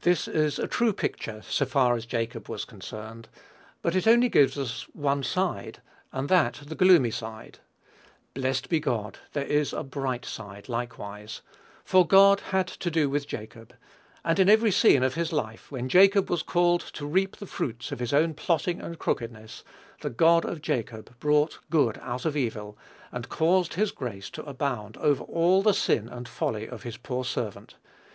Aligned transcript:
This 0.00 0.26
is 0.26 0.58
a 0.58 0.66
true 0.66 0.94
picture, 0.94 1.42
so 1.46 1.66
far 1.66 1.96
as 1.96 2.06
Jacob 2.06 2.48
was 2.48 2.64
concerned; 2.64 3.28
but 3.82 3.94
it 3.94 4.06
only 4.06 4.30
gives 4.30 4.56
us 4.56 4.84
one 4.94 5.22
side, 5.22 5.82
and 6.12 6.30
that 6.30 6.60
the 6.64 6.74
gloomy 6.74 7.10
side. 7.10 7.58
Blessed 8.32 8.70
be 8.70 8.80
God, 8.80 9.18
there 9.34 9.44
is 9.44 9.74
a 9.74 9.82
bright 9.82 10.24
side 10.24 10.70
likewise; 10.70 11.42
for 11.84 12.06
God 12.06 12.40
had 12.40 12.66
to 12.68 12.90
do 12.90 13.10
with 13.10 13.28
Jacob; 13.28 13.74
and 14.24 14.38
in 14.38 14.48
every 14.48 14.70
scene 14.70 15.02
of 15.02 15.12
his 15.12 15.30
life, 15.30 15.70
when 15.70 15.90
Jacob 15.90 16.30
was 16.30 16.42
called 16.42 16.80
to 16.94 17.04
reap 17.06 17.36
the 17.36 17.44
fruits 17.46 17.92
of 17.92 18.00
his 18.00 18.14
own 18.14 18.32
plotting 18.32 18.80
and 18.80 18.98
crookedness, 18.98 19.62
the 20.00 20.08
God 20.08 20.46
of 20.46 20.62
Jacob 20.62 21.20
brought 21.20 21.58
good 21.68 21.98
out 21.98 22.24
of 22.24 22.34
evil, 22.34 22.78
and 23.12 23.28
caused 23.28 23.74
his 23.74 23.90
grace 23.90 24.30
to 24.30 24.42
abound 24.46 24.96
over 24.96 25.22
all 25.24 25.60
the 25.60 25.74
sin 25.74 26.08
and 26.08 26.26
folly 26.28 26.66
of 26.66 26.84
his 26.84 26.96
poor 26.96 27.26
servant. 27.26 27.74